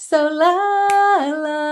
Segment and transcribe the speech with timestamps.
[0.00, 0.54] So la
[1.44, 1.69] la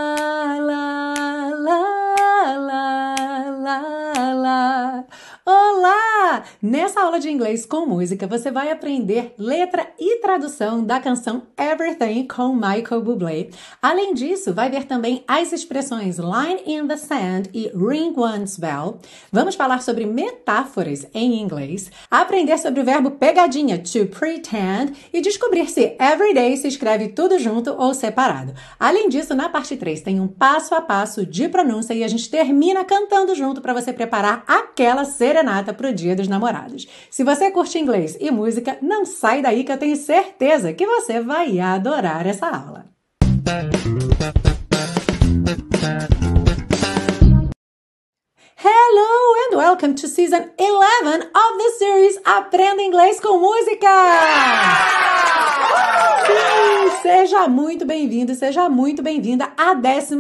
[6.61, 12.27] Nessa aula de inglês com música, você vai aprender letra e tradução da canção Everything
[12.27, 13.51] com Michael Bublé.
[13.81, 18.99] Além disso, vai ver também as expressões line in the sand e ring one's bell.
[19.31, 25.71] Vamos falar sobre metáforas em inglês, aprender sobre o verbo pegadinha to pretend e descobrir
[25.71, 28.53] se everyday se escreve tudo junto ou separado.
[28.81, 32.29] Além disso, na parte 3 tem um passo a passo de pronúncia e a gente
[32.29, 36.48] termina cantando junto para você preparar aquela serenata para o Dia dos Namorados.
[37.11, 41.21] Se você curte inglês e música, não sai daí que eu tenho certeza que você
[41.21, 42.87] vai adorar essa aula.
[48.61, 53.87] Hello and welcome to season 11 of the series Aprenda Inglês com Música!
[56.27, 60.17] Sim, seja muito bem-vindo, seja muito bem-vinda à 11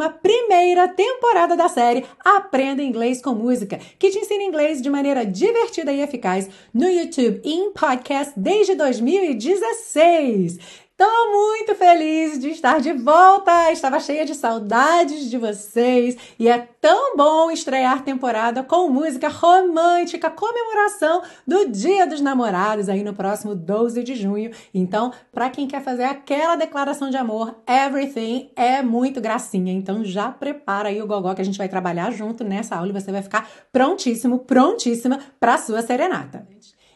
[0.95, 6.01] temporada da série Aprenda Inglês com Música, que te ensina inglês de maneira divertida e
[6.01, 10.88] eficaz no YouTube e em podcast desde 2016.
[10.99, 13.71] Tô muito feliz de estar de volta.
[13.71, 20.29] Estava cheia de saudades de vocês e é tão bom estrear temporada com música romântica,
[20.29, 24.51] comemoração do Dia dos Namorados aí no próximo 12 de junho.
[24.75, 29.73] Então, para quem quer fazer aquela declaração de amor, everything é muito gracinha.
[29.73, 33.01] Então, já prepara aí o gogó que a gente vai trabalhar junto nessa aula e
[33.01, 36.45] você vai ficar prontíssimo, prontíssima para sua serenata.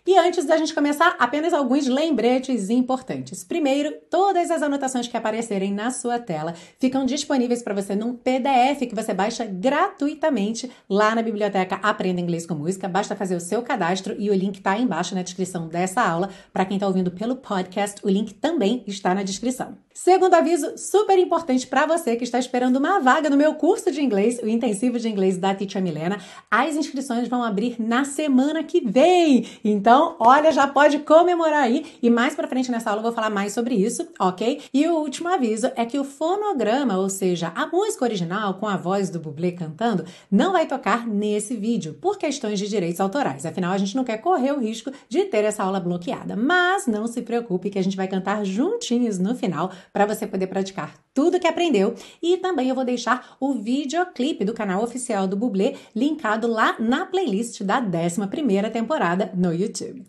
[0.05, 3.45] E antes da gente começar, apenas alguns lembretes importantes.
[3.45, 8.81] Primeiro, todas as anotações que aparecerem na sua tela ficam disponíveis para você num PDF
[8.81, 12.89] que você baixa gratuitamente lá na biblioteca Aprenda Inglês com Música.
[12.89, 16.31] Basta fazer o seu cadastro e o link está embaixo na descrição dessa aula.
[16.53, 19.79] Para quem está ouvindo pelo podcast, o link também está na descrição.
[19.95, 24.01] Segundo aviso, super importante para você que está esperando uma vaga no meu curso de
[24.01, 26.19] inglês, o intensivo de inglês da Teacher Milena,
[26.51, 29.47] as inscrições vão abrir na semana que vem.
[29.63, 33.29] Então, olha, já pode comemorar aí e mais para frente nessa aula eu vou falar
[33.29, 34.63] mais sobre isso, ok?
[34.73, 38.79] E o último aviso é que o fonograma, ou seja, a música original com a
[38.79, 43.45] voz do Bublé cantando, não vai tocar nesse vídeo por questões de direitos autorais.
[43.45, 46.35] Afinal, a gente não quer correr o risco de ter essa aula bloqueada.
[46.35, 50.47] Mas não se preocupe que a gente vai cantar juntinhos no final para você poder
[50.47, 51.95] praticar tudo que aprendeu.
[52.23, 57.07] E também eu vou deixar o videoclipe do canal oficial do Bublé linkado lá na
[57.07, 60.05] playlist da 11ª temporada no YouTube.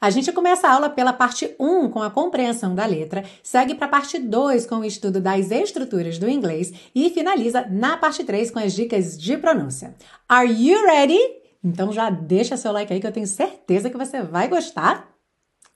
[0.00, 3.86] A gente começa a aula pela parte 1 com a compreensão da letra, segue para
[3.86, 8.50] a parte 2 com o estudo das estruturas do inglês e finaliza na parte 3
[8.50, 9.94] com as dicas de pronúncia.
[10.28, 11.18] Are you ready?
[11.62, 15.08] Então já deixa seu like aí que eu tenho certeza que você vai gostar.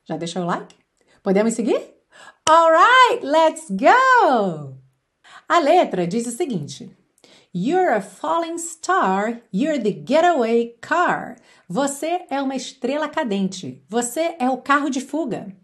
[0.04, 0.74] Já deixou o like?
[1.22, 2.01] Podemos seguir?
[2.48, 4.74] Alright, let's go!
[5.48, 6.90] A letra diz o seguinte:
[7.54, 11.36] You're a falling star, you're the getaway car.
[11.68, 13.80] Você é uma estrela cadente.
[13.88, 15.54] Você é o carro de fuga.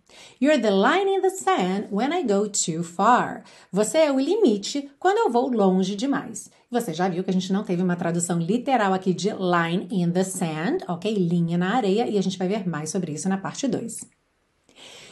[0.41, 3.43] You're the line in the sand when I go too far.
[3.73, 6.49] Você é o limite quando eu vou longe demais.
[6.71, 10.13] Você já viu que a gente não teve uma tradução literal aqui de line in
[10.13, 11.13] the sand, ok?
[11.13, 14.18] Linha na areia, e a gente vai ver mais sobre isso na parte 2.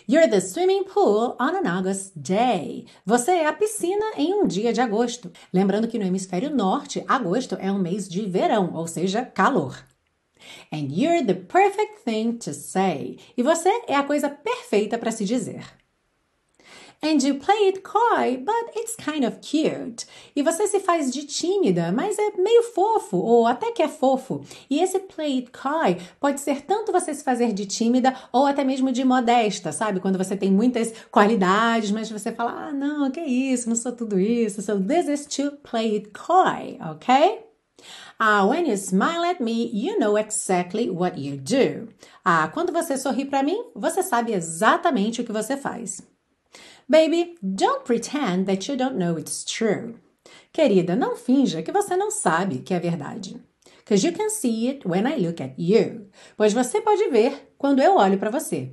[0.08, 2.86] You're the swimming pool on an August day.
[3.04, 5.32] Você é a piscina em um dia de agosto.
[5.52, 9.84] Lembrando que no hemisfério norte, agosto é um mês de verão, ou seja, calor.
[10.72, 13.18] And you're the perfect thing to say.
[13.36, 15.64] E você é a coisa perfeita para se dizer.
[17.06, 20.06] And you play it coy, but it's kind of cute.
[20.34, 24.44] E você se faz de tímida, mas é meio fofo, ou até que é fofo.
[24.68, 28.64] E esse play it coy pode ser tanto você se fazer de tímida ou até
[28.64, 30.00] mesmo de modesta, sabe?
[30.00, 34.18] Quando você tem muitas qualidades, mas você fala, ah, não, que isso, não sou tudo
[34.18, 34.60] isso.
[34.60, 37.38] So this is to play it coy, ok?
[38.18, 41.88] Ah, when you smile at me, you know exactly what you do.
[42.24, 46.02] Ah, quando você sorri para mim, você sabe exatamente o que você faz.
[46.88, 49.96] Baby, don't pretend that you don't know it's true.
[50.52, 53.42] Querida, não finja que você não sabe que é verdade.
[53.78, 56.08] Because you can see it when I look at you.
[56.36, 58.70] Pois você pode ver quando eu olho para você.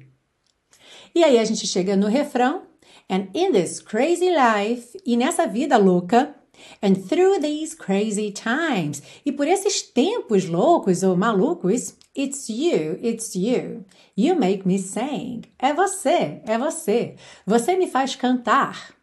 [1.15, 2.63] E aí a gente chega no refrão.
[3.09, 6.35] And in this crazy life, e nessa vida louca,
[6.81, 13.35] and through these crazy times, e por esses tempos loucos ou malucos, It's you, it's
[13.35, 13.85] you.
[14.15, 15.41] You make me sing.
[15.57, 17.15] É você, é você.
[17.45, 18.93] Você me faz cantar.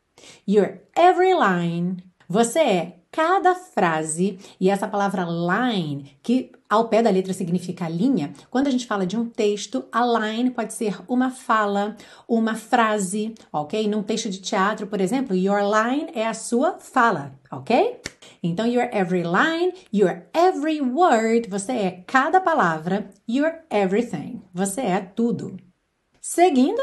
[0.46, 2.04] You're every line.
[2.28, 8.32] Você é cada frase, e essa palavra line, que ao pé da letra significa linha,
[8.48, 11.96] quando a gente fala de um texto, a line pode ser uma fala,
[12.28, 13.88] uma frase, ok?
[13.88, 18.00] Num texto de teatro, por exemplo, your line é a sua fala, ok?
[18.42, 25.00] Então, your every line, your every word, você é cada palavra, you're everything, você é
[25.00, 25.56] tudo.
[26.20, 26.80] Seguindo,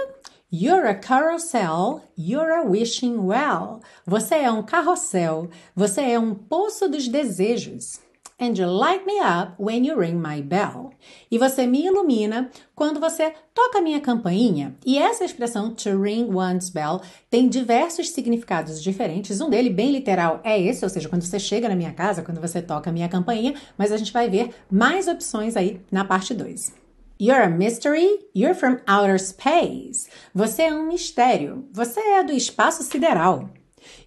[0.50, 3.82] You're a carousel, you're a wishing well.
[4.06, 8.00] Você é um carrossel, você é um poço dos desejos.
[8.40, 10.92] And you light me up when you ring my bell.
[11.30, 14.74] E você me ilumina quando você toca minha campainha.
[14.86, 19.42] E essa expressão to ring one's bell tem diversos significados diferentes.
[19.42, 22.40] Um dele, bem literal, é esse, ou seja, quando você chega na minha casa, quando
[22.40, 26.34] você toca a minha campainha, mas a gente vai ver mais opções aí na parte
[26.34, 26.87] 2.
[27.20, 30.08] You're a mystery, you're from outer space.
[30.36, 33.50] Você é um mistério, você é do espaço sideral.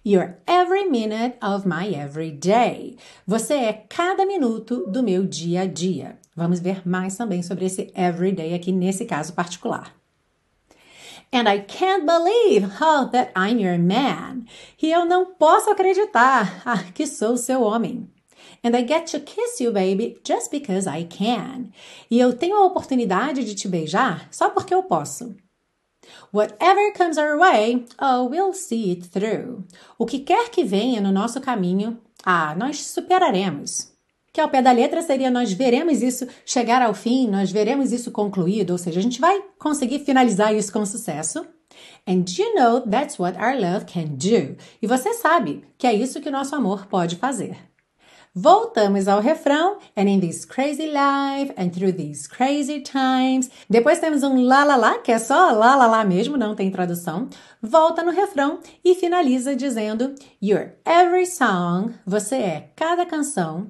[0.01, 2.95] You're every minute of my every day.
[3.27, 6.17] Você é cada minuto do meu dia a dia.
[6.33, 9.93] Vamos ver mais também sobre esse every day aqui nesse caso particular.
[11.33, 14.45] And I can't believe how that I'm your man.
[14.81, 18.09] E eu não posso acreditar ah, que sou seu homem.
[18.63, 21.71] And I get to kiss you, baby, just because I can.
[22.09, 25.35] E eu tenho a oportunidade de te beijar só porque eu posso.
[26.31, 29.63] Whatever comes our way, oh, we'll see it through.
[29.97, 33.91] O que quer que venha no nosso caminho, ah, nós superaremos.
[34.31, 38.11] Que ao pé da letra seria nós veremos isso chegar ao fim, nós veremos isso
[38.11, 41.45] concluído, ou seja, a gente vai conseguir finalizar isso com sucesso.
[42.07, 44.55] And you know that's what our love can do.
[44.81, 47.70] E você sabe que é isso que o nosso amor pode fazer.
[48.33, 49.77] Voltamos ao refrão.
[49.95, 53.49] And in this crazy life and through these crazy times.
[53.69, 56.71] Depois temos um lá lá lá, que é só lá lá lá mesmo, não tem
[56.71, 57.29] tradução.
[57.61, 61.93] Volta no refrão e finaliza dizendo: You're every song.
[62.05, 63.67] Você é cada canção.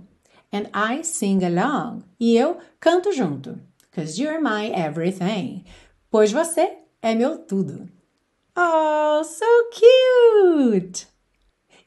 [0.54, 2.04] And I sing along.
[2.19, 3.58] E eu canto junto.
[3.96, 5.66] Cause you're my everything.
[6.10, 7.90] Pois você é meu tudo.
[8.56, 11.11] Oh, so cute!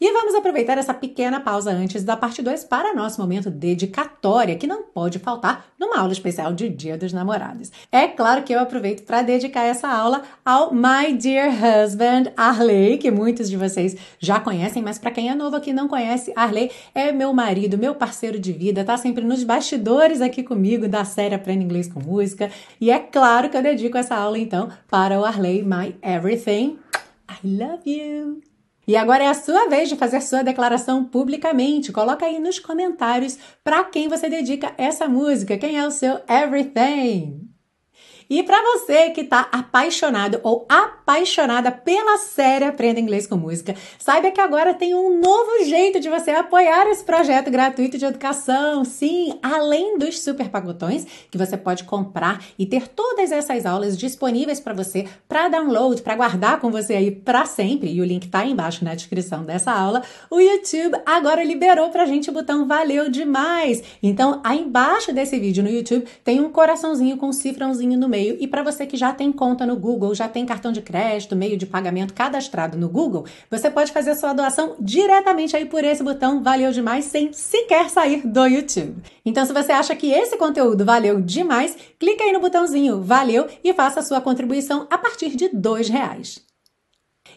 [0.04, 4.66] E vamos aproveitar essa pequena pausa antes da parte 2 para nosso momento dedicatória, que
[4.66, 7.72] não pode faltar numa aula especial de Dia dos Namorados.
[7.90, 13.10] É claro que eu aproveito para dedicar essa aula ao My Dear Husband Arley, que
[13.10, 17.10] muitos de vocês já conhecem, mas para quem é novo aqui não conhece, Arley é
[17.10, 21.64] meu marido, meu parceiro de vida, tá sempre nos bastidores aqui comigo da série Aprenda
[21.64, 22.50] Inglês com Música.
[22.78, 26.78] E é claro que eu dedico essa aula então para o Arley My Everything.
[27.26, 28.53] I love you!
[28.86, 31.92] E agora é a sua vez de fazer sua declaração publicamente.
[31.92, 37.53] Coloca aí nos comentários para quem você dedica essa música, quem é o seu everything.
[38.28, 44.30] E para você que está apaixonado ou apaixonada pela série Aprenda Inglês com Música, saiba
[44.30, 48.84] que agora tem um novo jeito de você apoiar esse projeto gratuito de educação.
[48.84, 54.58] Sim, além dos super pacotões que você pode comprar e ter todas essas aulas disponíveis
[54.58, 57.92] para você para download, para guardar com você aí para sempre.
[57.92, 60.02] E o link está embaixo na descrição dessa aula.
[60.30, 63.82] O YouTube agora liberou para gente o botão valeu demais.
[64.02, 68.36] Então, aí embaixo desse vídeo no YouTube tem um coraçãozinho com cifrãozinho no meio.
[68.38, 71.56] E para você que já tem conta no Google, já tem cartão de crédito, meio
[71.56, 76.40] de pagamento cadastrado no Google, você pode fazer sua doação diretamente aí por esse botão
[76.40, 79.02] Valeu Demais sem sequer sair do YouTube.
[79.24, 83.74] Então, se você acha que esse conteúdo valeu demais, clica aí no botãozinho Valeu e
[83.74, 86.44] faça sua contribuição a partir de dois reais.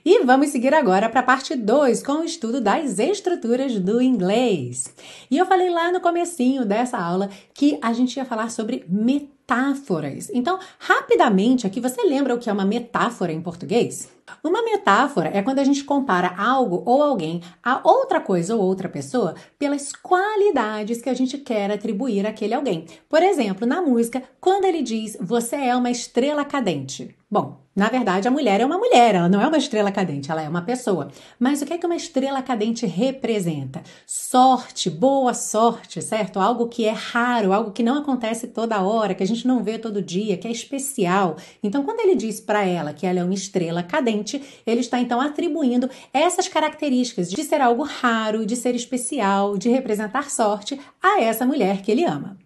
[0.05, 4.93] E vamos seguir agora para a parte 2 com o estudo das estruturas do inglês.
[5.29, 9.36] E eu falei lá no comecinho dessa aula que a gente ia falar sobre metáforas
[9.47, 10.29] metáforas.
[10.33, 14.09] Então, rapidamente, aqui você lembra o que é uma metáfora em português?
[14.43, 18.89] Uma metáfora é quando a gente compara algo ou alguém a outra coisa ou outra
[18.89, 22.85] pessoa pelas qualidades que a gente quer atribuir àquele alguém.
[23.07, 27.15] Por exemplo, na música, quando ele diz você é uma estrela cadente.
[27.29, 30.41] Bom, na verdade, a mulher é uma mulher, ela não é uma estrela cadente, ela
[30.41, 31.09] é uma pessoa.
[31.37, 33.83] Mas o que é que uma estrela cadente representa?
[34.05, 36.39] Sorte, boa sorte, certo?
[36.39, 39.77] Algo que é raro, algo que não acontece toda hora, que a gente não vê
[39.77, 41.37] todo dia, que é especial.
[41.61, 45.19] Então, quando ele diz para ela que ela é uma estrela cadente, ele está então
[45.19, 51.45] atribuindo essas características de ser algo raro, de ser especial, de representar sorte a essa
[51.45, 52.37] mulher que ele ama.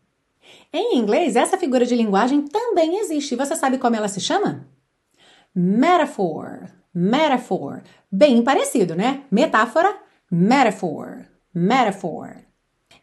[0.74, 3.36] Em inglês, essa figura de linguagem também existe.
[3.36, 4.68] Você sabe como ela se chama?
[5.54, 6.70] Metaphor.
[6.94, 7.82] Metaphor.
[8.12, 9.24] Bem parecido, né?
[9.30, 9.98] Metáfora,
[10.30, 11.26] metaphor.
[11.54, 12.51] Metaphor.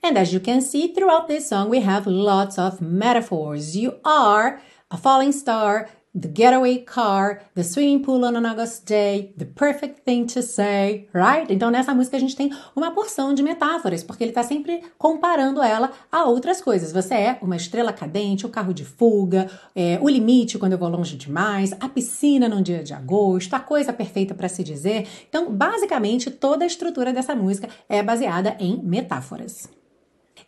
[0.03, 3.77] And as you can see throughout this song, we have lots of metaphors.
[3.77, 9.33] You are a falling star, the getaway car, the swimming pool on an August day,
[9.37, 11.53] the perfect thing to say, right?
[11.53, 15.63] Então nessa música a gente tem uma porção de metáforas, porque ele está sempre comparando
[15.63, 16.93] ela a outras coisas.
[16.93, 20.89] Você é uma estrela cadente, o carro de fuga, é, o limite quando eu vou
[20.89, 25.07] longe demais, a piscina num dia de agosto, a coisa perfeita para se dizer.
[25.29, 29.78] Então, basicamente, toda a estrutura dessa música é baseada em metáforas.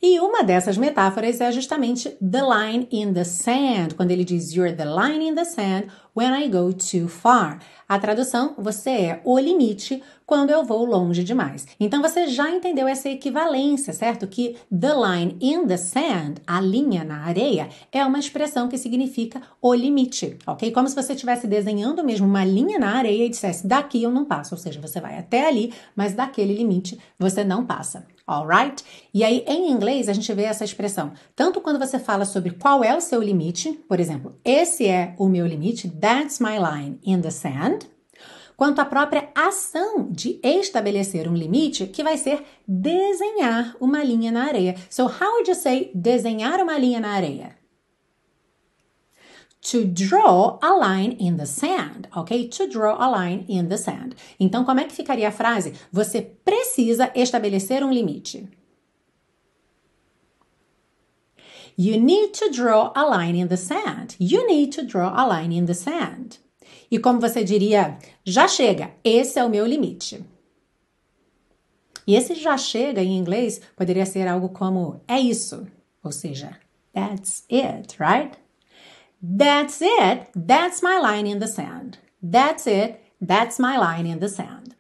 [0.03, 4.75] E uma dessas metáforas é justamente the line in the sand, quando ele diz you're
[4.75, 7.61] the line in the sand when I go too far.
[7.89, 11.67] A tradução, você é o limite quando eu vou longe demais.
[11.81, 14.29] Então você já entendeu essa equivalência, certo?
[14.29, 19.43] Que the line in the sand, a linha na areia, é uma expressão que significa
[19.61, 20.71] o limite, ok?
[20.71, 24.25] Como se você estivesse desenhando mesmo uma linha na areia e dissesse daqui eu não
[24.25, 28.07] passo, ou seja, você vai até ali, mas daquele limite você não passa.
[28.25, 28.85] Alright?
[29.13, 32.85] E aí, em inglês, a gente vê essa expressão tanto quando você fala sobre qual
[32.85, 37.21] é o seu limite, por exemplo, esse é o meu limite, that's my line in
[37.21, 37.87] the sand,
[38.57, 44.45] quanto a própria ação de estabelecer um limite, que vai ser desenhar uma linha na
[44.45, 44.77] areia.
[44.91, 47.57] So, how would you say desenhar uma linha na areia?
[49.73, 52.49] To draw a line in the sand, ok?
[52.49, 54.15] To draw a line in the sand.
[54.39, 55.75] Então, como é que ficaria a frase?
[55.93, 58.49] Você precisa estabelecer um limite.
[61.81, 64.15] You need to draw a line in the sand.
[64.19, 66.39] You need to draw a line in the sand.
[66.91, 70.23] E como você diria, já chega, esse é o meu limite.
[72.07, 75.67] E esse já chega em inglês poderia ser algo como é isso,
[76.05, 76.59] ou seja,
[76.93, 78.37] that's it, right?
[79.23, 81.99] That's it, that's my line in the sand.
[82.23, 84.77] That's it, that's my line in the sand.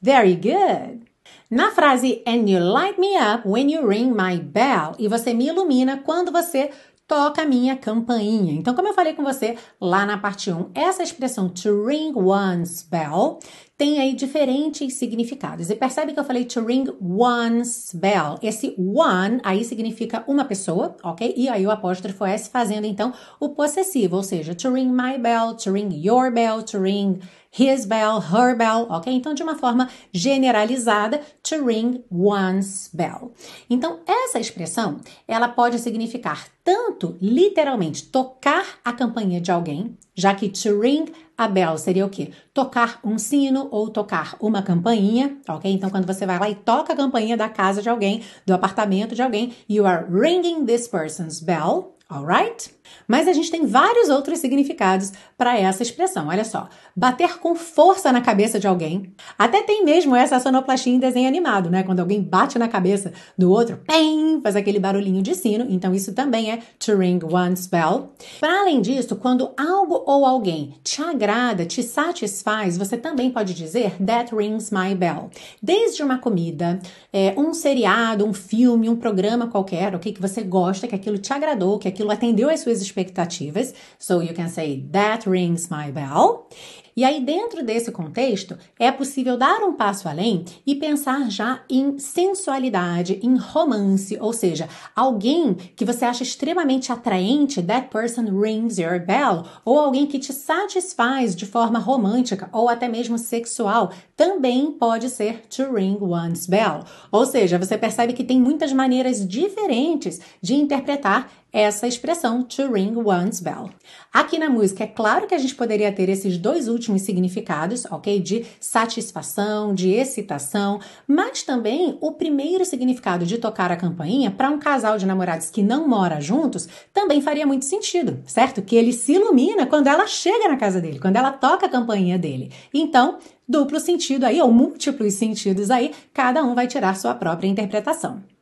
[0.00, 1.03] Very good.
[1.50, 5.48] Na frase and you light me up when you ring my bell, e você me
[5.48, 6.70] ilumina quando você
[7.06, 8.52] toca a minha campainha.
[8.54, 12.82] Então, como eu falei com você lá na parte 1, essa expressão to ring one's
[12.82, 13.38] bell
[13.76, 15.68] tem aí diferentes significados.
[15.68, 18.38] E percebe que eu falei to ring one's bell.
[18.42, 21.34] Esse one aí significa uma pessoa, ok?
[21.36, 25.54] E aí o apóstrofo S fazendo então o possessivo, ou seja, to ring my bell,
[25.54, 27.20] to ring your bell, to ring
[27.56, 29.12] his bell, her bell, ok?
[29.12, 33.32] Então, de uma forma generalizada, to ring one's bell.
[33.70, 40.48] Então, essa expressão, ela pode significar tanto literalmente tocar a campainha de alguém, já que
[40.48, 42.30] to ring a bell seria o quê?
[42.52, 45.70] Tocar um sino ou tocar uma campainha, ok?
[45.72, 49.14] Então, quando você vai lá e toca a campainha da casa de alguém, do apartamento
[49.14, 52.70] de alguém, you are ringing this person's bell, alright?
[53.06, 56.28] Mas a gente tem vários outros significados para essa expressão.
[56.28, 59.12] Olha só, bater com força na cabeça de alguém.
[59.38, 61.82] Até tem mesmo essa sonoplastia em desenho animado, né?
[61.82, 65.66] Quando alguém bate na cabeça do outro, pem, faz aquele barulhinho de sino.
[65.68, 68.12] Então isso também é to ring one's bell.
[68.40, 73.96] Para além disso, quando algo ou alguém te agrada, te satisfaz, você também pode dizer
[74.04, 75.30] that rings my bell.
[75.62, 76.78] Desde uma comida,
[77.12, 81.18] é, um seriado, um filme, um programa qualquer, o que que você gosta, que aquilo
[81.18, 83.74] te agradou, que aquilo atendeu às suas expectativas.
[83.98, 86.48] So you can say that rings my bell.
[86.96, 91.98] E aí, dentro desse contexto, é possível dar um passo além e pensar já em
[91.98, 99.04] sensualidade, em romance, ou seja, alguém que você acha extremamente atraente, that person rings your
[99.04, 105.10] bell, ou alguém que te satisfaz de forma romântica ou até mesmo sexual, também pode
[105.10, 106.84] ser to ring one's bell.
[107.10, 112.96] Ou seja, você percebe que tem muitas maneiras diferentes de interpretar essa expressão to ring
[112.96, 113.70] one's bell.
[114.12, 118.18] Aqui na música, é claro que a gente poderia ter esses dois últimos significados, ok?
[118.18, 124.58] De satisfação, de excitação, mas também o primeiro significado de tocar a campainha para um
[124.58, 128.60] casal de namorados que não mora juntos também faria muito sentido, certo?
[128.60, 132.18] Que ele se ilumina quando ela chega na casa dele, quando ela toca a campainha
[132.18, 132.50] dele.
[132.74, 133.18] Então,
[133.48, 138.33] duplo sentido aí, ou múltiplos sentidos aí, cada um vai tirar sua própria interpretação.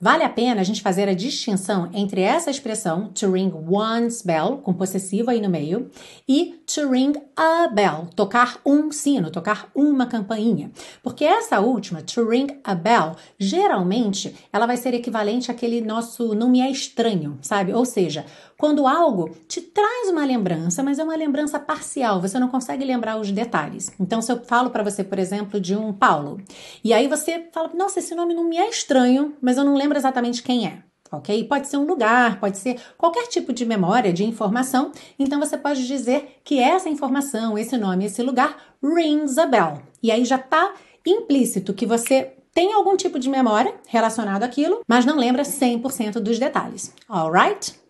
[0.00, 4.58] Vale a pena a gente fazer a distinção entre essa expressão to ring one's bell,
[4.58, 5.90] com possessivo aí no meio,
[6.28, 10.70] e to ring a bell, tocar um sino, tocar uma campainha.
[11.02, 16.48] Porque essa última, to ring a bell, geralmente ela vai ser equivalente àquele nosso não
[16.48, 17.72] me é estranho, sabe?
[17.72, 18.24] Ou seja,
[18.58, 23.18] quando algo te traz uma lembrança, mas é uma lembrança parcial, você não consegue lembrar
[23.18, 23.92] os detalhes.
[24.00, 26.40] Então, se eu falo para você, por exemplo, de um Paulo,
[26.82, 29.96] e aí você fala, nossa, esse nome não me é estranho, mas eu não lembro
[29.96, 31.42] exatamente quem é ok?
[31.44, 34.92] Pode ser um lugar, pode ser qualquer tipo de memória, de informação.
[35.18, 39.80] Então você pode dizer que essa informação, esse nome, esse lugar rings a bell.
[40.02, 40.74] E aí já está
[41.06, 46.38] implícito que você tem algum tipo de memória relacionado àquilo, mas não lembra 100% dos
[46.38, 46.92] detalhes.
[47.08, 47.87] Alright?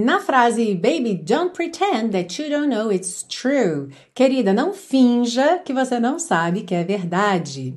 [0.00, 3.90] Na frase Baby, don't pretend that you don't know it's true.
[4.14, 7.74] Querida, não finja que você não sabe que é verdade.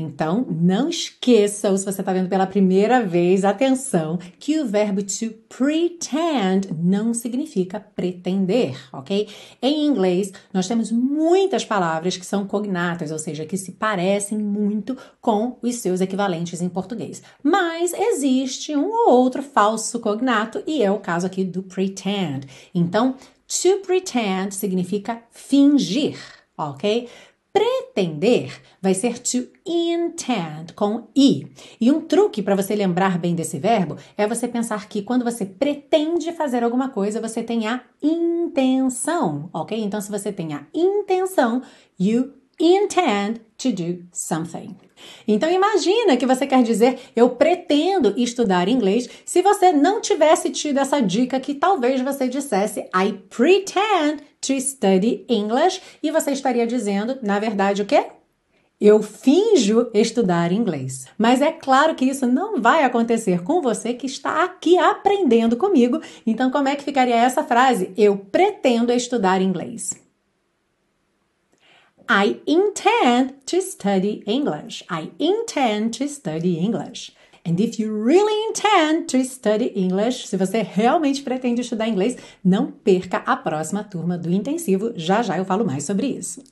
[0.00, 5.30] Então, não esqueça, se você está vendo pela primeira vez, atenção, que o verbo to
[5.48, 9.28] pretend não significa pretender, ok?
[9.60, 14.96] Em inglês, nós temos muitas palavras que são cognatas, ou seja, que se parecem muito
[15.20, 17.22] com os seus equivalentes em português.
[17.42, 22.46] Mas existe um ou outro falso cognato, e é o caso aqui do pretend.
[22.74, 23.16] Então,
[23.46, 26.16] to pretend significa fingir,
[26.56, 27.08] ok?
[27.52, 31.46] Pretender vai ser to intend com i.
[31.80, 35.44] E um truque para você lembrar bem desse verbo é você pensar que quando você
[35.44, 39.78] pretende fazer alguma coisa, você tem a intenção, ok?
[39.78, 41.62] Então, se você tem a intenção,
[41.98, 44.74] you intend to do something.
[45.28, 50.78] Então imagina que você quer dizer eu pretendo estudar inglês se você não tivesse tido
[50.78, 57.18] essa dica que talvez você dissesse I pretend to study English e você estaria dizendo,
[57.22, 58.06] na verdade, o quê?
[58.80, 61.06] Eu finjo estudar inglês.
[61.18, 66.00] Mas é claro que isso não vai acontecer com você que está aqui aprendendo comigo.
[66.26, 67.92] Então, como é que ficaria essa frase?
[67.94, 70.00] Eu pretendo estudar inglês.
[72.12, 74.82] I intend to study English.
[74.90, 77.12] I intend to study English.
[77.46, 82.72] And if you really intend to study English, se você realmente pretende estudar inglês, não
[82.72, 84.92] perca a próxima turma do intensivo.
[84.96, 86.42] Já já eu falo mais sobre isso.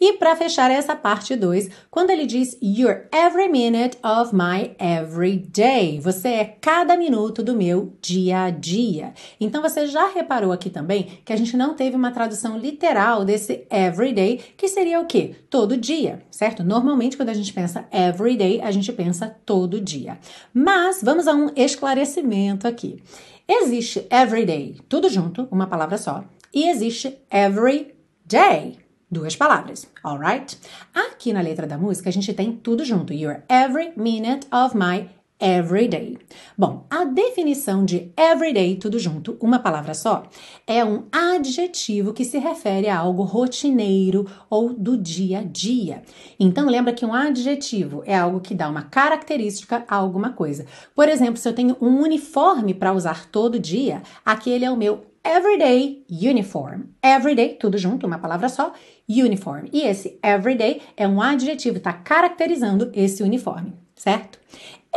[0.00, 5.36] E para fechar essa parte 2, quando ele diz You're every minute of my every
[5.36, 6.00] day.
[6.00, 9.14] Você é cada minuto do meu dia a dia.
[9.40, 13.66] Então você já reparou aqui também que a gente não teve uma tradução literal desse
[13.70, 15.34] every day, que seria o quê?
[15.48, 16.62] Todo dia, certo?
[16.62, 20.18] Normalmente quando a gente pensa every day, a gente pensa todo dia.
[20.52, 23.02] Mas vamos a um esclarecimento aqui.
[23.48, 28.83] Existe every day, tudo junto, uma palavra só, e existe every day
[29.14, 30.58] Duas palavras, alright?
[30.92, 33.12] Aqui na letra da música a gente tem tudo junto.
[33.12, 36.18] You're every minute of my everyday.
[36.58, 40.24] Bom, a definição de everyday, tudo junto, uma palavra só,
[40.66, 46.02] é um adjetivo que se refere a algo rotineiro ou do dia a dia.
[46.40, 50.66] Então, lembra que um adjetivo é algo que dá uma característica a alguma coisa.
[50.92, 55.13] Por exemplo, se eu tenho um uniforme para usar todo dia, aquele é o meu
[55.24, 56.82] everyday uniform.
[57.02, 58.72] Everyday, tudo junto, uma palavra só,
[59.08, 59.68] uniform.
[59.72, 64.38] E esse everyday é um adjetivo, está caracterizando esse uniforme, certo?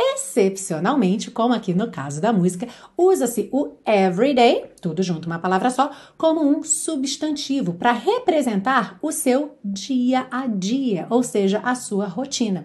[0.00, 5.90] Excepcionalmente, como aqui no caso da música, usa-se o everyday, tudo junto, uma palavra só,
[6.16, 12.64] como um substantivo para representar o seu dia a dia, ou seja, a sua rotina.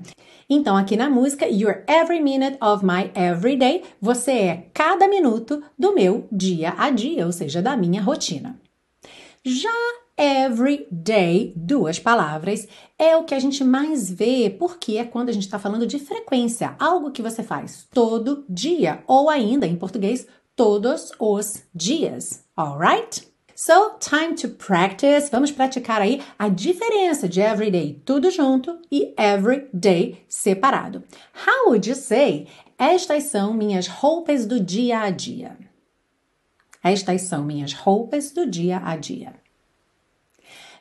[0.55, 5.95] Então, aqui na música, You're every minute of my everyday, você é cada minuto do
[5.95, 8.61] meu dia a dia, ou seja, da minha rotina.
[9.43, 9.73] Já
[10.15, 12.67] every day, duas palavras,
[12.99, 15.97] é o que a gente mais vê, porque é quando a gente está falando de
[15.97, 23.27] frequência, algo que você faz todo dia, ou ainda em português, todos os dias, alright?
[23.65, 25.30] So, time to practice.
[25.30, 31.02] Vamos praticar aí a diferença de everyday tudo junto e everyday separado.
[31.34, 32.49] How would you say?
[32.78, 35.58] Estas são minhas roupas do dia a dia.
[36.84, 39.34] Estas são minhas roupas do dia a dia.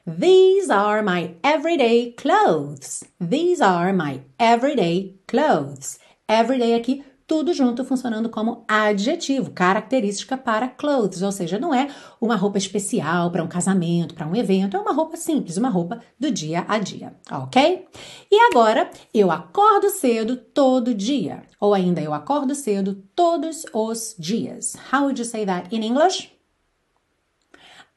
[0.05, 3.05] These are my everyday clothes.
[3.21, 6.01] These are my everyday clothes.
[6.29, 11.88] Everyday aqui tudo junto funcionando como adjetivo, característica para clothes, ou seja, não é
[12.20, 16.00] uma roupa especial para um casamento, para um evento, é uma roupa simples, uma roupa
[16.18, 17.87] do dia a dia, ok?
[18.30, 24.76] E agora, eu acordo cedo todo dia, ou ainda eu acordo cedo todos os dias.
[24.92, 26.30] How would you say that in English?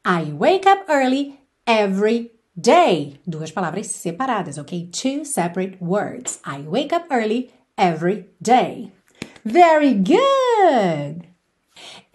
[0.06, 3.20] I wake up early every day.
[3.26, 4.90] Duas palavras separadas, ok?
[4.92, 6.40] Two separate words.
[6.46, 8.92] I wake up early every day.
[9.46, 11.28] Very good!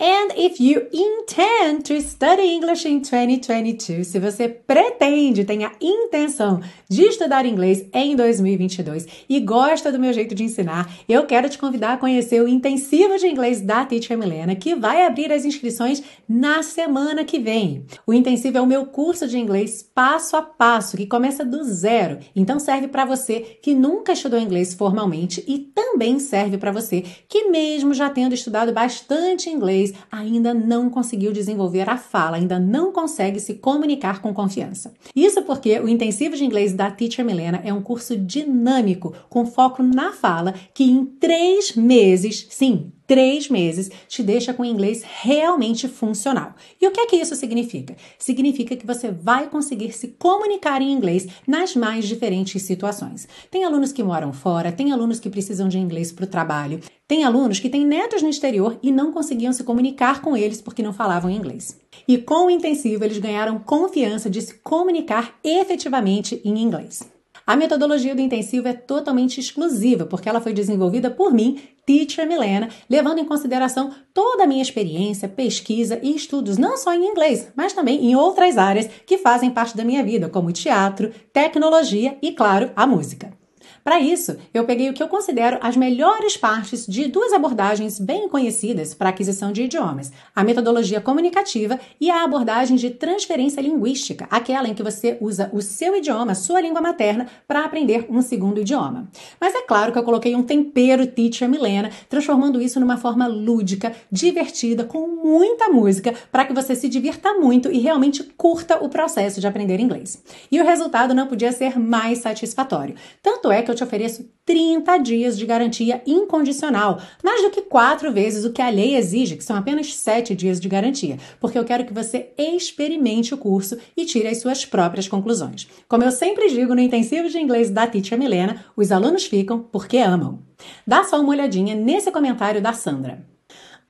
[0.02, 6.62] And if you intend to study English in 2022, se você pretende, tem a intenção
[6.88, 11.58] de estudar inglês em 2022 e gosta do meu jeito de ensinar, eu quero te
[11.58, 16.02] convidar a conhecer o intensivo de inglês da Teacher Milena, que vai abrir as inscrições
[16.26, 17.84] na semana que vem.
[18.06, 22.20] O intensivo é o meu curso de inglês passo a passo, que começa do zero.
[22.34, 27.50] Então serve para você que nunca estudou inglês formalmente e também serve para você que
[27.50, 33.40] mesmo já tendo estudado bastante inglês ainda não conseguiu desenvolver a fala, ainda não consegue
[33.40, 34.92] se comunicar com confiança.
[35.14, 39.82] Isso porque o intensivo de inglês da Teacher Milena é um curso dinâmico com foco
[39.82, 46.54] na fala que em três meses, sim, três meses te deixa com inglês realmente funcional.
[46.80, 47.96] E o que é que isso significa?
[48.16, 53.26] Significa que você vai conseguir se comunicar em inglês nas mais diferentes situações.
[53.50, 57.24] Tem alunos que moram fora, tem alunos que precisam de inglês para o trabalho, tem
[57.24, 60.92] alunos que têm netos no exterior e não conseguiam se comunicar com eles porque não
[60.92, 61.80] falavam inglês.
[62.06, 67.10] E com o intensivo, eles ganharam confiança de se comunicar efetivamente em inglês.
[67.50, 72.68] A metodologia do intensivo é totalmente exclusiva, porque ela foi desenvolvida por mim, Teacher Milena,
[72.88, 77.72] levando em consideração toda a minha experiência, pesquisa e estudos, não só em inglês, mas
[77.72, 82.70] também em outras áreas que fazem parte da minha vida, como teatro, tecnologia e, claro,
[82.76, 83.39] a música.
[83.82, 88.28] Para isso, eu peguei o que eu considero as melhores partes de duas abordagens bem
[88.28, 94.68] conhecidas para aquisição de idiomas: a metodologia comunicativa e a abordagem de transferência linguística, aquela
[94.68, 99.08] em que você usa o seu idioma, sua língua materna, para aprender um segundo idioma.
[99.40, 103.94] Mas é claro que eu coloquei um tempero teacher Milena, transformando isso numa forma lúdica,
[104.10, 109.40] divertida, com muita música, para que você se divirta muito e realmente curta o processo
[109.40, 110.22] de aprender inglês.
[110.50, 112.94] E o resultado não podia ser mais satisfatório.
[113.22, 118.12] Tanto é que eu te ofereço 30 dias de garantia incondicional, mais do que quatro
[118.12, 121.64] vezes o que a lei exige, que são apenas 7 dias de garantia, porque eu
[121.64, 125.68] quero que você experimente o curso e tire as suas próprias conclusões.
[125.88, 129.98] Como eu sempre digo no intensivo de inglês da Teacher Milena, os alunos ficam porque
[129.98, 130.40] amam.
[130.86, 133.30] Dá só uma olhadinha nesse comentário da Sandra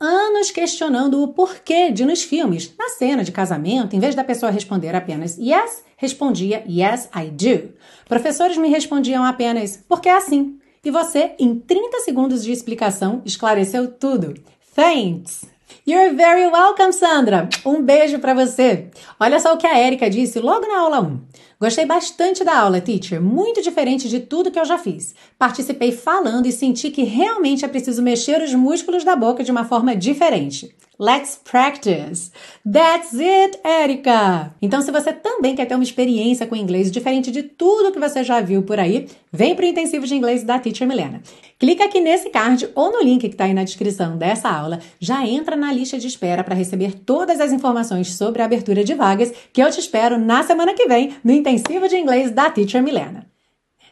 [0.01, 4.51] anos questionando o porquê de nos filmes, na cena de casamento, em vez da pessoa
[4.51, 7.75] responder apenas yes, respondia yes, I do.
[8.09, 10.59] Professores me respondiam apenas porque é assim.
[10.83, 14.35] E você, em 30 segundos de explicação, esclareceu tudo.
[14.75, 15.45] Thanks!
[15.87, 17.49] You're very welcome, Sandra!
[17.67, 18.89] Um beijo para você!
[19.19, 21.21] Olha só o que a Erika disse logo na aula 1.
[21.61, 25.15] Gostei bastante da aula, teacher, muito diferente de tudo que eu já fiz.
[25.39, 29.67] Participei falando e senti que realmente é preciso mexer os músculos da boca de uma
[29.67, 30.75] forma diferente.
[30.99, 32.31] Let's practice.
[32.71, 34.55] That's it, Erika.
[34.61, 38.23] Então, se você também quer ter uma experiência com inglês diferente de tudo que você
[38.23, 41.23] já viu por aí, vem para o intensivo de inglês da Teacher Milena.
[41.59, 45.27] Clica aqui nesse card ou no link que está aí na descrição dessa aula, já
[45.27, 49.33] entra na lista de espera para receber todas as informações sobre a abertura de vagas
[49.53, 51.50] que eu te espero na semana que vem no intensivo
[51.89, 53.27] de inglês da Teacher Milena.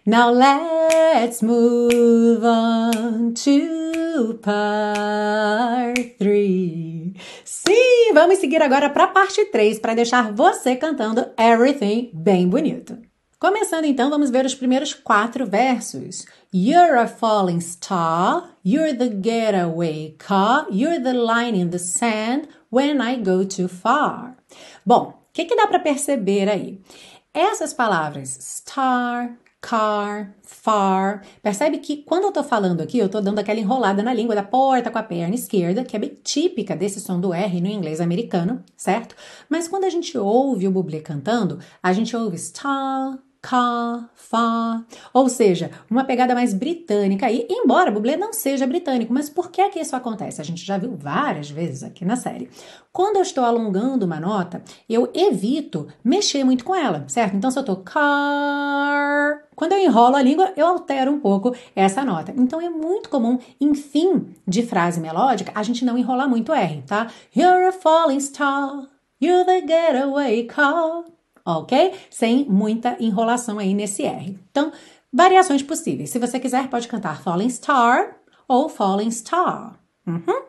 [0.07, 7.13] Now let's move on to part 3.
[7.45, 12.97] Sim, vamos seguir agora para a parte 3 para deixar você cantando Everything bem bonito.
[13.39, 16.27] Começando então, vamos ver os primeiros quatro versos.
[16.53, 23.01] You're a falling star, you're the getaway car, you're the line in the sand when
[23.01, 24.37] I go too far.
[24.85, 26.81] Bom, o que, que dá para perceber aí?
[27.33, 31.25] Essas palavras star, car, far.
[31.43, 34.43] Percebe que quando eu tô falando aqui, eu tô dando aquela enrolada na língua da
[34.43, 38.01] porta com a perna esquerda, que é bem típica desse som do R no inglês
[38.01, 39.15] americano, certo?
[39.49, 45.29] Mas quando a gente ouve o Bublé cantando, a gente ouve star, car, far, ou
[45.29, 49.71] seja, uma pegada mais britânica aí, embora Bublé não seja britânico, mas por que é
[49.71, 50.41] que isso acontece?
[50.41, 52.51] A gente já viu várias vezes aqui na série.
[52.93, 57.37] Quando eu estou alongando uma nota, eu evito mexer muito com ela, certo?
[57.37, 62.05] Então, se eu tô car, quando eu enrolo a língua, eu altero um pouco essa
[62.05, 62.35] nota.
[62.37, 66.83] Então, é muito comum, em fim de frase melódica, a gente não enrolar muito R,
[66.87, 67.07] tá?
[67.37, 68.89] You're a falling star,
[69.21, 71.05] you're the getaway car
[71.57, 71.95] ok?
[72.11, 74.39] Sem muita enrolação aí nesse R.
[74.51, 74.73] Então,
[75.13, 76.11] variações possíveis.
[76.11, 79.79] Se você quiser, pode cantar Falling Star ou Falling Star.
[80.07, 80.49] Uhum.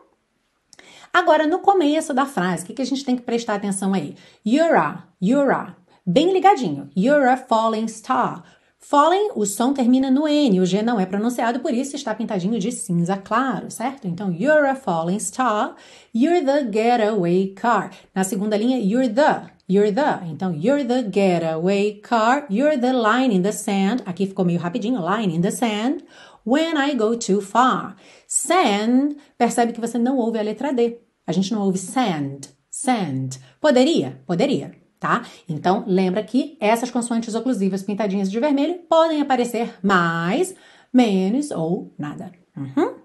[1.12, 4.14] Agora, no começo da frase, o que, que a gente tem que prestar atenção aí?
[4.46, 5.74] You're a, you're a.
[6.06, 6.88] Bem ligadinho.
[6.96, 8.44] You're a falling star.
[8.78, 12.58] Falling, o som termina no N, o G não é pronunciado, por isso está pintadinho
[12.58, 14.08] de cinza claro, certo?
[14.08, 15.76] Então, you're a falling star,
[16.14, 17.90] you're the getaway car.
[18.14, 20.26] Na segunda linha, you're the, you're the.
[20.26, 24.02] Então, you're the getaway car, you're the line in the sand.
[24.04, 26.02] Aqui ficou meio rapidinho, line in the sand.
[26.44, 27.94] When I go too far.
[28.26, 30.98] Sand, percebe que você não ouve a letra D.
[31.26, 33.38] A gente não ouve sand, sand.
[33.60, 34.20] Poderia?
[34.26, 35.24] Poderia tá?
[35.48, 40.54] Então, lembra que essas consoantes oclusivas pintadinhas de vermelho podem aparecer mais,
[40.92, 42.30] menos ou nada.
[42.54, 42.96] Uhum.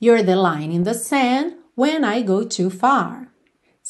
[0.00, 3.31] You're the line in the sand when I go too far.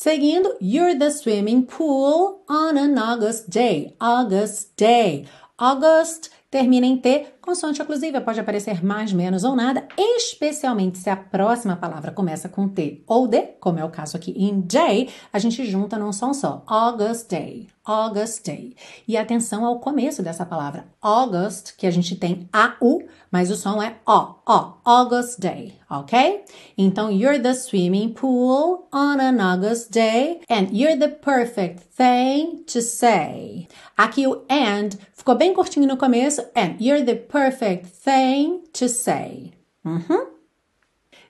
[0.02, 3.94] Seguindo, you're the swimming pool on an August day.
[4.00, 5.26] August day.
[5.60, 11.16] August termina em T Consoante oclusiva pode aparecer mais, menos ou nada, especialmente se a
[11.16, 15.40] próxima palavra começa com T ou D, como é o caso aqui em day, a
[15.40, 16.62] gente junta num som só.
[16.68, 17.66] August Day.
[17.84, 18.76] August Day.
[19.08, 20.86] E atenção ao começo dessa palavra.
[21.00, 24.74] August, que a gente tem A-U, mas o som é O, O.
[24.84, 26.44] August Day, ok?
[26.78, 32.80] Então, you're the swimming pool on an August day and you're the perfect thing to
[32.80, 33.66] say.
[33.96, 34.90] Aqui o and
[35.22, 39.52] ficou bem curtinho no começo and you're the perfect thing to say.
[39.84, 40.26] Uhum.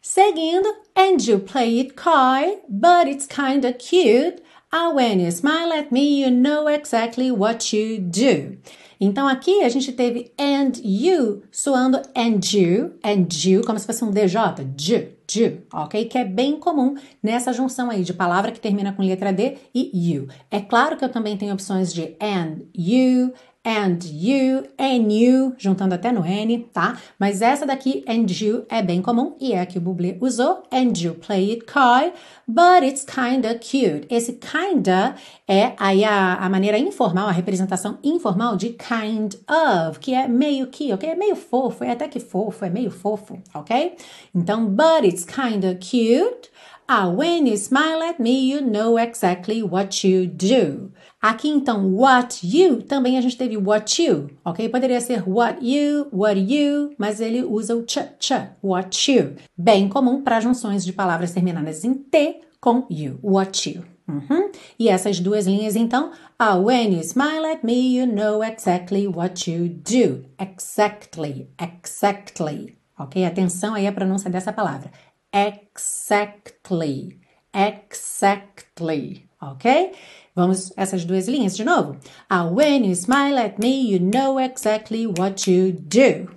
[0.00, 4.42] Seguindo, and you play it coy, but it's kinda cute.
[4.72, 8.58] Ah, when you smile at me, you know exactly what you do.
[8.98, 14.04] Então aqui a gente teve and you soando and you, and you, como se fosse
[14.04, 14.38] um DJ,
[14.78, 16.04] ju, ju, ok?
[16.04, 19.90] Que é bem comum nessa junção aí de palavra que termina com letra D e
[19.92, 20.28] you.
[20.50, 23.32] É claro que eu também tenho opções de and you,
[23.64, 26.98] and you, and you, juntando até no N, tá?
[27.18, 30.64] Mas essa daqui, and you, é bem comum e é a que o Bublé usou.
[30.72, 32.12] And you play it coy,
[32.46, 34.06] but it's kinda cute.
[34.10, 35.14] Esse kinda
[35.46, 40.66] é aí a, a maneira informal, a representação informal de kind of, que é meio
[40.66, 41.10] que, ok?
[41.10, 43.96] É meio fofo, é até que fofo, é meio fofo, ok?
[44.34, 46.50] Então, but it's kinda cute.
[46.88, 50.90] Ah, when you smile at me, you know exactly what you do.
[51.22, 54.68] Aqui então, what you, também a gente teve what you, ok?
[54.68, 59.36] Poderia ser what you, what you, mas ele usa o ch, ch, what you.
[59.56, 63.84] Bem comum para junções de palavras terminadas em T com you, what you.
[64.08, 64.50] Uhum.
[64.76, 69.48] E essas duas linhas então, ah, when you smile at me, you know exactly what
[69.48, 70.24] you do.
[70.40, 72.76] Exactly, exactly.
[72.98, 73.24] Ok?
[73.24, 74.90] Atenção aí à pronúncia dessa palavra.
[75.32, 77.20] Exactly,
[77.54, 79.30] exactly.
[79.40, 79.92] Ok?
[80.34, 81.96] Vamos essas duas linhas de novo.
[82.28, 86.28] Ah, when you smile at me, you know exactly what you do.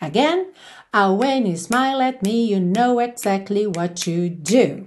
[0.00, 0.46] Again.
[0.92, 4.86] Ah, when you smile at me, you know exactly what you do.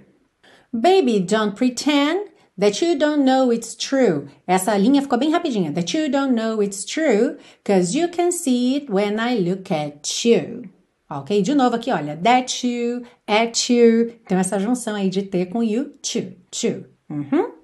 [0.74, 4.28] Baby, don't pretend that you don't know it's true.
[4.48, 5.74] Essa linha ficou bem rapidinha.
[5.74, 10.26] That you don't know it's true, cause you can see it when I look at
[10.26, 10.70] you.
[11.10, 11.42] Ok?
[11.42, 12.18] De novo aqui, olha.
[12.18, 14.14] That you, at you.
[14.26, 16.86] Então, essa junção aí de T com you, to, to.
[17.10, 17.63] Uhum.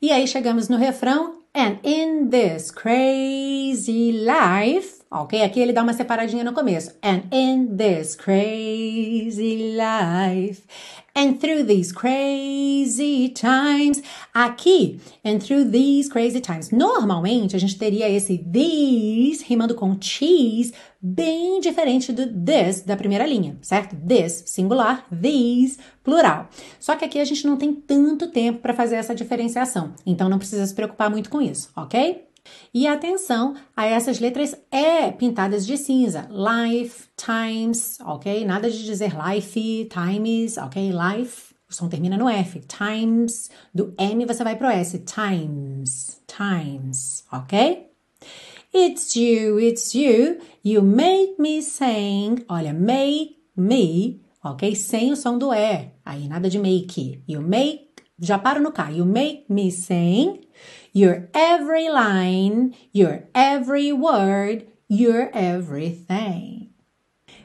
[0.00, 1.40] E aí chegamos no refrão.
[1.52, 5.00] And in this crazy life.
[5.10, 5.42] Ok?
[5.42, 6.92] Aqui ele dá uma separadinha no começo.
[7.02, 10.62] And in this crazy life.
[11.20, 14.02] And through these crazy times.
[14.32, 16.70] Aqui, and through these crazy times.
[16.70, 23.26] Normalmente a gente teria esse these rimando com cheese, bem diferente do this da primeira
[23.26, 23.94] linha, certo?
[23.96, 26.48] This singular, these plural.
[26.78, 30.38] Só que aqui a gente não tem tanto tempo para fazer essa diferenciação, então não
[30.38, 32.29] precisa se preocupar muito com isso, ok?
[32.72, 36.28] E atenção a essas letras E pintadas de cinza.
[36.30, 38.44] Life, times, ok?
[38.44, 40.92] Nada de dizer life, times, ok?
[40.92, 42.60] Life, o som termina no F.
[42.60, 44.98] Times, do M você vai pro S.
[44.98, 47.88] Times, times, ok?
[48.72, 52.44] It's you, it's you, you make me sing.
[52.48, 54.74] Olha, make me, ok?
[54.76, 55.90] Sem o som do E.
[56.04, 57.20] Aí nada de make.
[57.26, 58.90] You make, já paro no K.
[58.92, 60.40] You make me sing.
[60.92, 66.70] Your every line, your every word, your everything.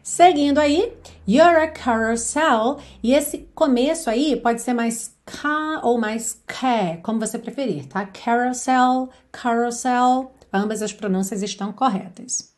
[0.01, 0.93] Seguindo aí,
[1.27, 2.79] you're a carousel.
[3.01, 8.05] E esse começo aí pode ser mais K ou mais K, como você preferir, tá?
[8.05, 12.53] Carousel, carousel, ambas as pronúncias estão corretas.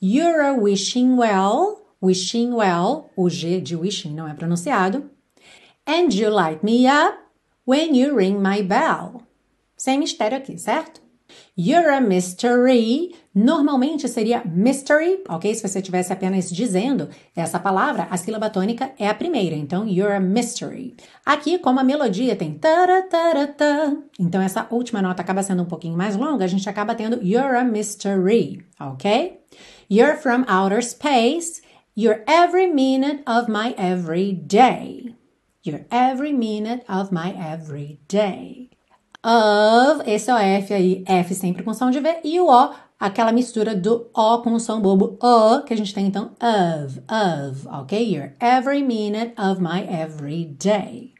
[0.00, 5.08] You're a wishing well, wishing well, o G de wishing não é pronunciado.
[5.86, 7.16] And you light me up
[7.64, 9.22] when you ring my bell.
[9.82, 11.00] Sem mistério aqui, certo?
[11.58, 13.16] You're a mystery.
[13.34, 15.52] Normalmente seria mystery, ok?
[15.52, 19.56] Se você estivesse apenas dizendo essa palavra, a sílaba tônica é a primeira.
[19.56, 20.94] Então, you're a mystery.
[21.26, 25.96] Aqui, como a melodia tem ta ta então essa última nota acaba sendo um pouquinho
[25.96, 29.40] mais longa, a gente acaba tendo you're a mystery, ok?
[29.90, 31.60] You're from outer space.
[31.96, 35.16] You're every minute of my every day.
[35.66, 38.70] You're every minute of my every day
[39.24, 42.74] of, esse é o F aí, F sempre com som de V, e o O,
[42.98, 47.00] aquela mistura do O com o som bobo O, que a gente tem então of,
[47.08, 48.02] of, ok?
[48.02, 51.14] You're every minute of my every day.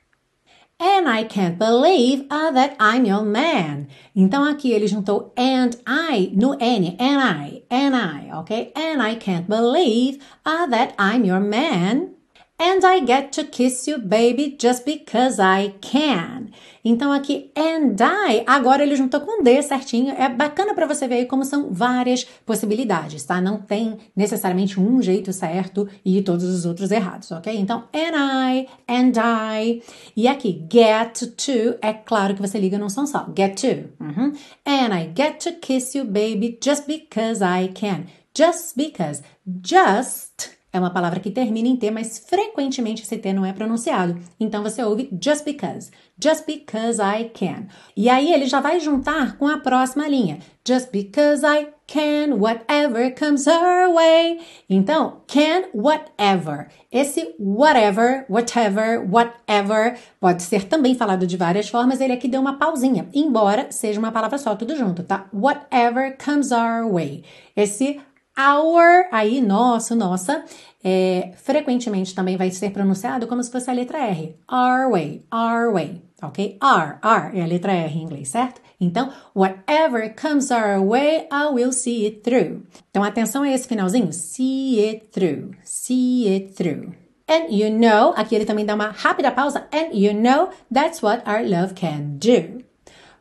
[0.84, 3.86] And I can't believe uh, that I'm your man.
[4.16, 8.72] Então aqui ele juntou and I no N, and I, and I, ok?
[8.74, 12.16] And I can't believe uh, that I'm your man.
[12.62, 16.52] And I get to kiss you, baby, just because I can.
[16.84, 20.14] Então aqui and I, agora ele juntou com D certinho.
[20.16, 23.40] É bacana para você ver aí como são várias possibilidades, tá?
[23.40, 27.52] Não tem necessariamente um jeito certo e todos os outros errados, ok?
[27.52, 29.82] Então and I, and I.
[30.16, 33.26] E aqui get to, é claro que você liga num som só.
[33.36, 33.88] Get to.
[34.00, 34.34] Uhum.
[34.64, 38.04] And I get to kiss you, baby, just because I can.
[38.32, 39.20] Just because.
[39.44, 44.18] Just é uma palavra que termina em T, mas frequentemente esse T não é pronunciado.
[44.40, 45.90] Então você ouve just because.
[46.22, 47.66] Just because I can.
[47.96, 50.38] E aí ele já vai juntar com a próxima linha.
[50.66, 54.40] Just because I can, whatever comes our way.
[54.70, 56.68] Então, can, whatever.
[56.90, 62.00] Esse whatever, whatever, whatever pode ser também falado de várias formas.
[62.00, 65.26] Ele aqui deu uma pausinha, embora seja uma palavra só, tudo junto, tá?
[65.34, 67.24] Whatever comes our way.
[67.54, 68.00] Esse
[68.38, 70.44] Our, aí, nosso, nossa,
[70.82, 74.36] é, frequentemente também vai ser pronunciado como se fosse a letra R.
[74.50, 76.58] Our way, our way, ok?
[76.60, 78.60] R, R é a letra R em inglês, certo?
[78.80, 82.62] Então, whatever comes our way, I will see it through.
[82.90, 84.12] Então, atenção a esse finalzinho.
[84.12, 86.94] See it through, see it through.
[87.28, 89.68] And you know, aqui ele também dá uma rápida pausa.
[89.72, 92.62] And you know, that's what our love can do.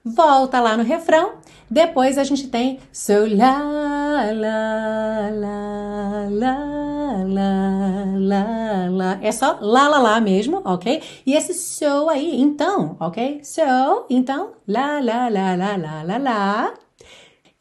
[0.03, 1.33] Volta lá no refrão
[1.71, 9.19] depois a gente tem so la la la la la la la.
[9.21, 11.01] É só la la la mesmo, ok?
[11.25, 13.41] E esse so aí, então, ok?
[13.43, 16.73] So, então, la la la la la la la.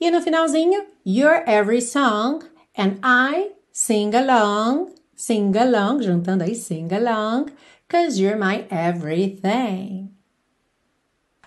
[0.01, 2.43] E no finalzinho, your every song
[2.77, 7.51] and I sing along, sing along, juntando aí sing along,
[7.89, 10.10] cause you're my everything.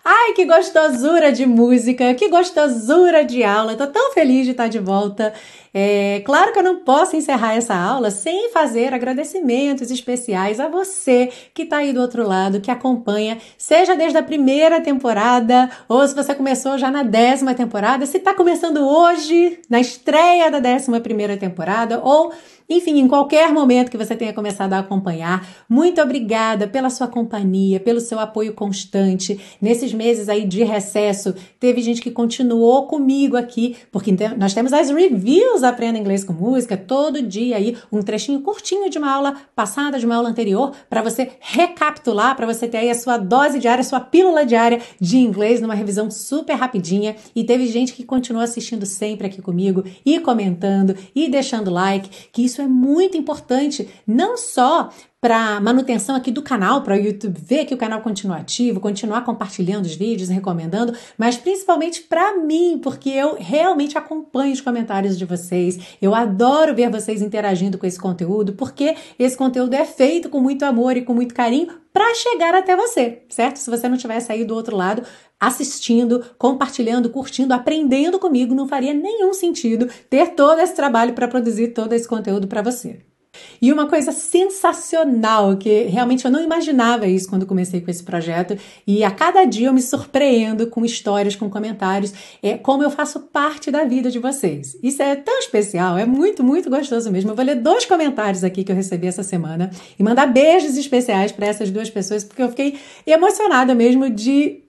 [0.06, 3.78] Ai, que gostosura de música, que gostosura de aula.
[3.78, 5.34] Tô tão feliz de estar de volta.
[5.74, 11.32] É, claro que eu não posso encerrar essa aula sem fazer agradecimentos especiais a você
[11.54, 16.13] que está aí do outro lado, que acompanha, seja desde a primeira temporada, ou se
[16.13, 21.38] você começou já na décima temporada, se está começando hoje, na estreia da décima primeira
[21.38, 22.34] temporada, ou
[22.73, 27.79] enfim, em qualquer momento que você tenha começado a acompanhar, muito obrigada pela sua companhia,
[27.79, 29.39] pelo seu apoio constante.
[29.62, 34.89] Nesses meses aí de recesso, teve gente que continuou comigo aqui, porque nós temos as
[34.89, 39.99] reviews Aprenda Inglês com Música, todo dia aí um trechinho curtinho de uma aula passada,
[39.99, 43.81] de uma aula anterior, para você recapitular, para você ter aí a sua dose diária,
[43.81, 47.15] a sua pílula diária de inglês numa revisão super rapidinha.
[47.36, 52.43] E teve gente que continuou assistindo sempre aqui comigo e comentando e deixando like, que
[52.43, 54.89] isso é muito importante, não só
[55.23, 59.21] para manutenção aqui do canal, para o YouTube ver que o canal continua ativo, continuar
[59.21, 65.23] compartilhando os vídeos, recomendando, mas principalmente para mim, porque eu realmente acompanho os comentários de
[65.23, 65.79] vocês.
[66.01, 70.65] Eu adoro ver vocês interagindo com esse conteúdo, porque esse conteúdo é feito com muito
[70.65, 73.59] amor e com muito carinho para chegar até você, certo?
[73.59, 75.03] Se você não tivesse aí do outro lado
[75.39, 81.69] assistindo, compartilhando, curtindo, aprendendo comigo, não faria nenhum sentido ter todo esse trabalho para produzir
[81.69, 83.12] todo esse conteúdo para você.
[83.62, 88.58] E uma coisa sensacional, que realmente eu não imaginava isso quando comecei com esse projeto,
[88.86, 93.22] e a cada dia eu me surpreendo com histórias, com comentários, é como eu faço
[93.22, 94.78] parte da vida de vocês.
[94.84, 97.32] Isso é tão especial, é muito, muito gostoso mesmo.
[97.32, 101.32] Eu vou ler dois comentários aqui que eu recebi essa semana e mandar beijos especiais
[101.32, 104.63] para essas duas pessoas, porque eu fiquei emocionada mesmo de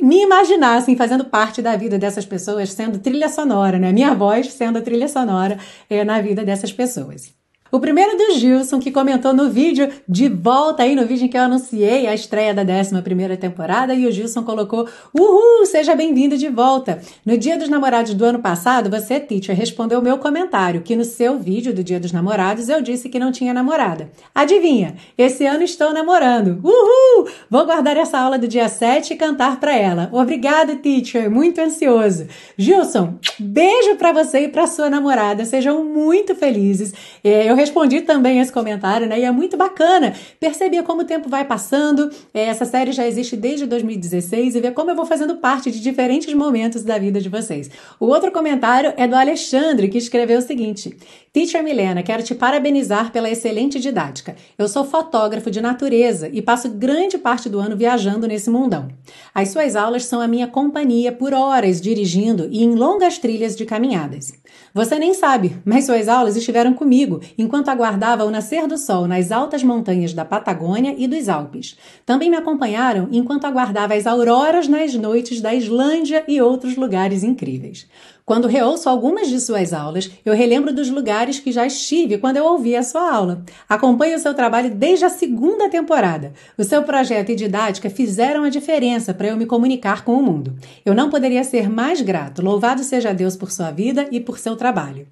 [0.00, 3.92] me imaginar assim fazendo parte da vida dessas pessoas, sendo trilha sonora, né?
[3.92, 7.39] Minha voz sendo a trilha sonora é, na vida dessas pessoas.
[7.72, 11.36] O primeiro do Gilson, que comentou no vídeo de volta aí, no vídeo em que
[11.36, 16.48] eu anunciei a estreia da 11 temporada, e o Gilson colocou: Uhul, seja bem-vindo de
[16.48, 17.00] volta.
[17.24, 21.04] No Dia dos Namorados do ano passado, você, teacher, respondeu o meu comentário, que no
[21.04, 24.10] seu vídeo do Dia dos Namorados eu disse que não tinha namorada.
[24.34, 24.96] Adivinha?
[25.16, 26.58] Esse ano estou namorando.
[26.64, 27.28] Uhul!
[27.48, 30.08] Vou guardar essa aula do dia 7 e cantar para ela.
[30.10, 32.26] Obrigado, teacher, muito ansioso.
[32.58, 35.44] Gilson, beijo para você e para sua namorada.
[35.44, 36.92] Sejam muito felizes.
[37.22, 39.20] É, eu respondi também esse comentário, né?
[39.20, 42.10] E é muito bacana perceber como o tempo vai passando.
[42.32, 45.80] É, essa série já existe desde 2016 e ver como eu vou fazendo parte de
[45.80, 47.70] diferentes momentos da vida de vocês.
[47.98, 50.96] O outro comentário é do Alexandre, que escreveu o seguinte:
[51.32, 54.34] Teacher Milena, quero te parabenizar pela excelente didática.
[54.58, 58.88] Eu sou fotógrafo de natureza e passo grande parte do ano viajando nesse mundão.
[59.34, 63.64] As suas aulas são a minha companhia por horas dirigindo e em longas trilhas de
[63.64, 64.32] caminhadas.
[64.72, 69.32] Você nem sabe, mas suas aulas estiveram comigo enquanto aguardava o nascer do sol nas
[69.32, 71.76] altas montanhas da Patagônia e dos Alpes.
[72.06, 77.88] Também me acompanharam enquanto aguardava as auroras nas noites da Islândia e outros lugares incríveis.
[78.30, 82.44] Quando reouço algumas de suas aulas, eu relembro dos lugares que já estive quando eu
[82.44, 83.42] ouvi a sua aula.
[83.68, 86.32] Acompanho o seu trabalho desde a segunda temporada.
[86.56, 90.54] O seu projeto e didática fizeram a diferença para eu me comunicar com o mundo.
[90.86, 92.40] Eu não poderia ser mais grato.
[92.40, 95.08] Louvado seja Deus por sua vida e por seu trabalho.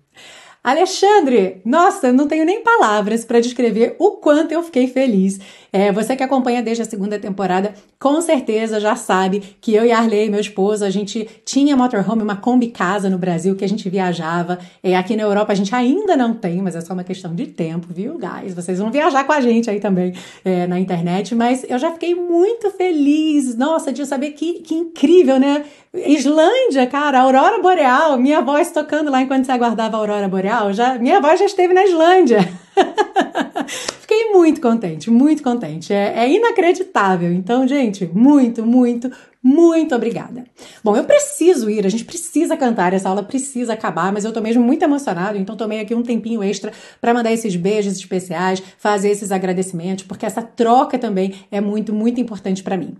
[0.63, 5.41] Alexandre, nossa, não tenho nem palavras para descrever o quanto eu fiquei feliz.
[5.73, 9.93] É, você que acompanha desde a segunda temporada, com certeza já sabe que eu e
[9.93, 13.89] Arley, meu esposo, a gente tinha motorhome, uma Kombi casa no Brasil que a gente
[13.91, 14.59] viajava.
[14.83, 17.47] É, aqui na Europa a gente ainda não tem, mas é só uma questão de
[17.47, 18.55] tempo, viu, guys?
[18.55, 20.15] Vocês vão viajar com a gente aí também
[20.45, 25.39] é, na internet, mas eu já fiquei muito feliz, nossa, de saber que, que incrível,
[25.39, 25.65] né?
[25.93, 30.99] Islândia, cara, Aurora Boreal, minha voz tocando lá enquanto você aguardava a Aurora Boreal, já,
[30.99, 32.39] minha voz já esteve na Islândia.
[34.01, 35.93] Fiquei muito contente, muito contente.
[35.93, 37.33] É, é, inacreditável.
[37.33, 39.11] Então, gente, muito, muito,
[39.43, 40.45] muito obrigada.
[40.83, 44.41] Bom, eu preciso ir, a gente precisa cantar, essa aula precisa acabar, mas eu tô
[44.41, 49.11] mesmo muito emocionado, então tomei aqui um tempinho extra para mandar esses beijos especiais, fazer
[49.11, 52.97] esses agradecimentos, porque essa troca também é muito, muito importante para mim.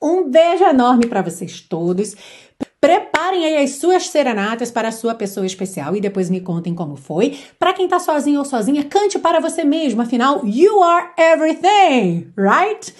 [0.00, 2.14] Um beijo enorme para vocês todos.
[2.80, 6.94] Preparem aí as suas serenatas para a sua pessoa especial e depois me contem como
[6.94, 7.36] foi.
[7.58, 12.94] Para quem tá sozinho ou sozinha, cante para você mesmo, afinal, you are everything, right?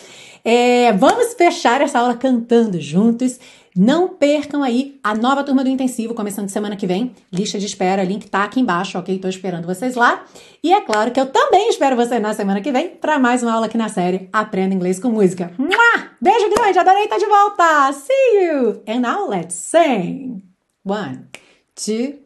[0.44, 3.38] É, vamos fechar essa aula cantando juntos.
[3.80, 7.14] Não percam aí a nova turma do intensivo, começando semana que vem.
[7.32, 9.16] Lista de espera, link tá aqui embaixo, ok?
[9.20, 10.24] Tô esperando vocês lá.
[10.64, 13.52] E é claro que eu também espero você na semana que vem para mais uma
[13.52, 15.52] aula aqui na série Aprenda Inglês com Música.
[15.56, 16.10] Mua!
[16.20, 17.92] Beijo grande, adorei estar de volta.
[17.92, 18.82] See you!
[18.88, 20.42] And now let's sing.
[20.84, 21.28] One,
[21.76, 22.18] two,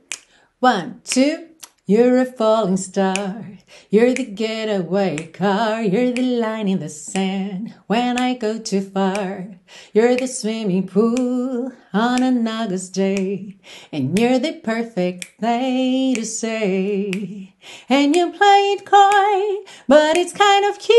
[0.59, 1.53] one, two.
[1.87, 3.45] You're a falling star.
[3.91, 5.83] You're the getaway car.
[5.83, 9.61] You're the line in the sand when I go too far.
[9.93, 13.57] You're the swimming pool on an August day.
[13.93, 17.55] And you're the perfect thing to say.
[17.89, 20.97] And you play it coy, but it's kind of cute.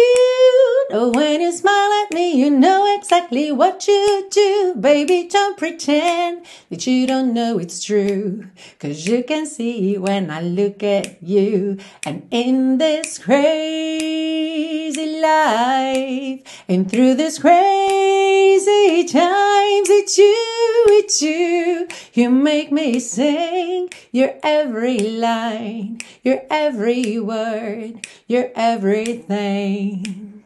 [0.91, 4.75] Oh, when you smile at me, you know exactly what you do.
[4.79, 8.45] Baby, don't pretend that you don't know it's true.
[8.79, 11.79] Cause you can see when I look at you.
[12.05, 21.87] And in this crazy life, and through this crazy times, it's you, it's you.
[22.13, 30.43] You make me sing your every line, your every word, your everything.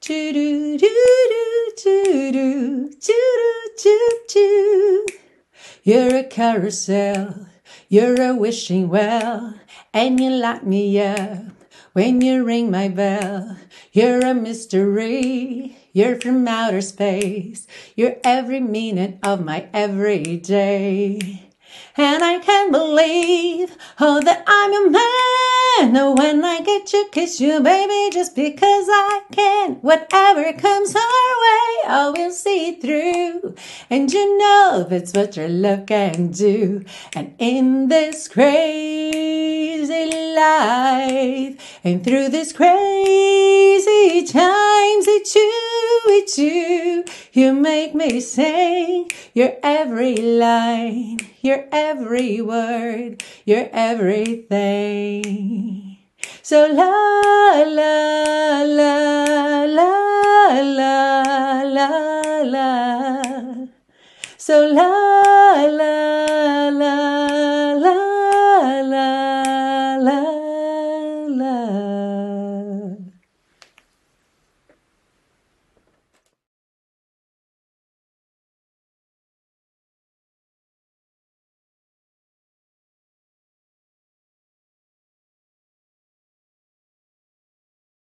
[0.00, 5.06] Do do do do do do do do.
[5.84, 7.46] You're a carousel,
[7.88, 9.54] you're a wishing well,
[9.94, 11.44] and you light me up
[11.92, 13.56] when you ring my bell.
[13.92, 21.51] You're a mystery, you're from outer space, you're every minute of my everyday.
[21.96, 26.16] And I can't believe, oh, that I'm a man.
[26.16, 29.74] When I get to kiss you, baby, just because I can.
[29.76, 33.54] Whatever comes our way, I will see through.
[33.90, 36.84] And you know that's what your love can do.
[37.14, 39.82] And in this crazy
[40.36, 47.04] life, and through this crazy times, it's you, it's you.
[47.32, 55.18] You make me sing your every line, your every word, your everything.
[56.42, 56.88] So la
[57.66, 59.90] la la la
[60.62, 61.22] la
[61.66, 63.66] la la.
[64.38, 67.21] So la la la.